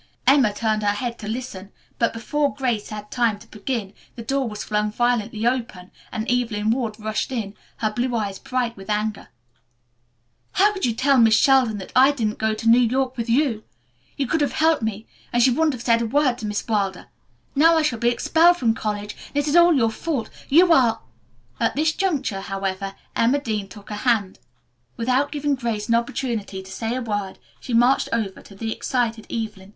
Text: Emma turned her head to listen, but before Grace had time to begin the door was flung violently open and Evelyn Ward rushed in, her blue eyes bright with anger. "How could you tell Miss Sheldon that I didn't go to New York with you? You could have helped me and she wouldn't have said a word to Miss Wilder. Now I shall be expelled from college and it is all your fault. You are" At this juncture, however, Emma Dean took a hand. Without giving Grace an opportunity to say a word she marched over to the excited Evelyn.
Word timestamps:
Emma 0.25 0.51
turned 0.51 0.81
her 0.81 0.93
head 0.93 1.19
to 1.19 1.27
listen, 1.27 1.71
but 1.99 2.11
before 2.11 2.55
Grace 2.55 2.89
had 2.89 3.11
time 3.11 3.37
to 3.37 3.45
begin 3.49 3.93
the 4.15 4.23
door 4.23 4.49
was 4.49 4.63
flung 4.63 4.91
violently 4.91 5.45
open 5.45 5.91
and 6.11 6.27
Evelyn 6.27 6.71
Ward 6.71 6.99
rushed 6.99 7.31
in, 7.31 7.53
her 7.77 7.91
blue 7.91 8.15
eyes 8.15 8.39
bright 8.39 8.75
with 8.75 8.89
anger. 8.89 9.27
"How 10.53 10.73
could 10.73 10.87
you 10.87 10.93
tell 10.95 11.19
Miss 11.19 11.35
Sheldon 11.37 11.77
that 11.77 11.91
I 11.95 12.09
didn't 12.09 12.39
go 12.39 12.55
to 12.55 12.67
New 12.67 12.79
York 12.79 13.15
with 13.15 13.29
you? 13.29 13.63
You 14.17 14.25
could 14.25 14.41
have 14.41 14.53
helped 14.53 14.81
me 14.81 15.05
and 15.31 15.43
she 15.43 15.51
wouldn't 15.51 15.75
have 15.75 15.83
said 15.83 16.01
a 16.01 16.07
word 16.07 16.39
to 16.39 16.47
Miss 16.47 16.67
Wilder. 16.67 17.05
Now 17.53 17.75
I 17.77 17.83
shall 17.83 17.99
be 17.99 18.09
expelled 18.09 18.57
from 18.57 18.73
college 18.73 19.15
and 19.27 19.37
it 19.37 19.47
is 19.47 19.55
all 19.55 19.75
your 19.75 19.91
fault. 19.91 20.31
You 20.49 20.73
are" 20.73 21.01
At 21.59 21.75
this 21.75 21.91
juncture, 21.91 22.41
however, 22.41 22.95
Emma 23.15 23.39
Dean 23.39 23.67
took 23.67 23.91
a 23.91 23.97
hand. 23.97 24.39
Without 24.97 25.31
giving 25.31 25.53
Grace 25.53 25.89
an 25.89 25.93
opportunity 25.93 26.63
to 26.63 26.71
say 26.71 26.95
a 26.95 27.03
word 27.03 27.37
she 27.59 27.75
marched 27.75 28.09
over 28.11 28.41
to 28.41 28.55
the 28.55 28.73
excited 28.73 29.27
Evelyn. 29.31 29.69